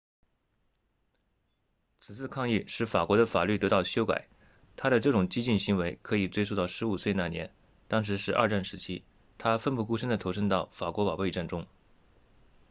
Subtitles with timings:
[1.99, 4.27] 此次抗议使法国的法律得到修改
[4.75, 7.53] 他的这种激进行为可以追溯到15岁那年
[7.87, 9.03] 当时是二战时期
[9.37, 11.67] 他奋不顾身地投身到法国保卫战中